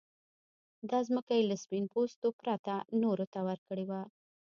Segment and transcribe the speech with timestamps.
[0.89, 4.01] دا ځمکه يې له سپين پوستو پرته نورو ته ورکړې وه.